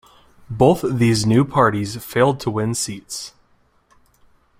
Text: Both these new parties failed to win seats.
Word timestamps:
Both 0.49 0.81
these 0.93 1.27
new 1.27 1.45
parties 1.45 2.03
failed 2.03 2.39
to 2.39 2.49
win 2.49 2.73
seats. 2.73 3.33